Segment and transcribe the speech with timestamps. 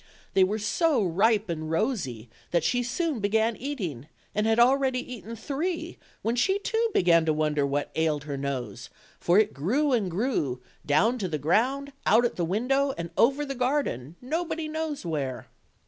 [0.33, 5.35] They were so ripe and rosy that she soon began eating, and had already eaten
[5.35, 10.09] three when she too began to wonder what ailed her nose, for it grew and
[10.09, 15.05] grew, down to the ground, out at the window, and over the garden, nobody knows
[15.05, 15.45] where.